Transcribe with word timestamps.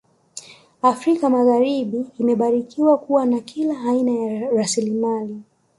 Afrika 0.81 1.29
magharibi 1.29 2.05
imebarikiwa 2.19 2.97
kuwa 2.97 3.25
na 3.25 3.39
kila 3.39 3.73
aina 3.89 4.11
ya 4.11 4.49
rasilimali 4.51 5.41